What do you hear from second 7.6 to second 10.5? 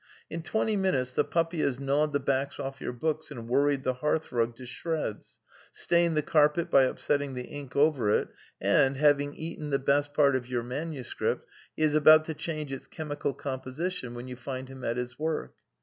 over it, and, having eaten the best part of